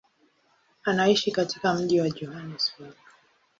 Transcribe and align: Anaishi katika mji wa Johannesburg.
Anaishi 0.85 1.31
katika 1.31 1.73
mji 1.73 1.99
wa 2.01 2.09
Johannesburg. 2.09 2.93